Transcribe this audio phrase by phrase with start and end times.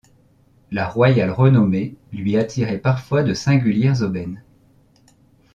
[0.71, 4.41] La royale renommée lui attirait parfois de singulières aubaines.